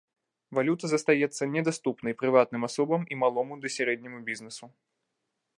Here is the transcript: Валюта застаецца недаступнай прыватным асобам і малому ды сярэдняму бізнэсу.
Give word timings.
Валюта 0.59 0.85
застаецца 0.93 1.49
недаступнай 1.57 2.17
прыватным 2.23 2.61
асобам 2.71 3.01
і 3.13 3.21
малому 3.25 3.53
ды 3.67 3.75
сярэдняму 3.79 4.19
бізнэсу. 4.31 4.65